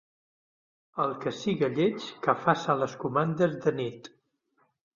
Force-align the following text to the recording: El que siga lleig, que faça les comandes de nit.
El 1.03 1.13
que 1.25 1.33
siga 1.41 1.69
lleig, 1.75 2.09
que 2.25 2.37
faça 2.47 2.77
les 2.81 2.99
comandes 3.07 3.57
de 3.67 3.77
nit. 3.81 4.13